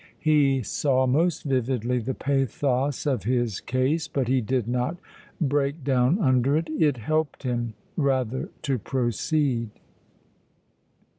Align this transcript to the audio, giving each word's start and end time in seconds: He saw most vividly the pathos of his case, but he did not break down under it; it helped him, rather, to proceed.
He 0.19 0.63
saw 0.63 1.05
most 1.05 1.43
vividly 1.43 1.99
the 1.99 2.15
pathos 2.15 3.05
of 3.05 3.21
his 3.25 3.59
case, 3.59 4.07
but 4.07 4.27
he 4.27 4.41
did 4.41 4.67
not 4.67 4.97
break 5.39 5.83
down 5.83 6.17
under 6.17 6.57
it; 6.57 6.71
it 6.79 6.97
helped 6.97 7.43
him, 7.43 7.75
rather, 7.95 8.49
to 8.63 8.79
proceed. 8.79 9.69